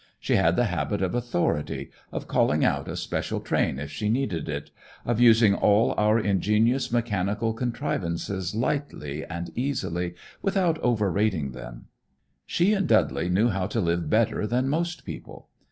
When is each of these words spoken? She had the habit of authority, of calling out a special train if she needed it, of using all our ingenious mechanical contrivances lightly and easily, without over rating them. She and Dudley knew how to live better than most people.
She 0.19 0.35
had 0.35 0.55
the 0.55 0.65
habit 0.65 1.03
of 1.03 1.13
authority, 1.13 1.91
of 2.11 2.27
calling 2.27 2.65
out 2.65 2.87
a 2.87 2.95
special 2.97 3.39
train 3.39 3.77
if 3.77 3.91
she 3.91 4.09
needed 4.09 4.49
it, 4.49 4.71
of 5.05 5.19
using 5.19 5.53
all 5.53 5.93
our 5.95 6.17
ingenious 6.19 6.91
mechanical 6.91 7.53
contrivances 7.53 8.55
lightly 8.55 9.23
and 9.23 9.51
easily, 9.55 10.15
without 10.41 10.79
over 10.79 11.11
rating 11.11 11.51
them. 11.51 11.85
She 12.47 12.73
and 12.73 12.87
Dudley 12.87 13.29
knew 13.29 13.49
how 13.49 13.67
to 13.67 13.79
live 13.79 14.09
better 14.09 14.47
than 14.47 14.67
most 14.69 15.05
people. 15.05 15.49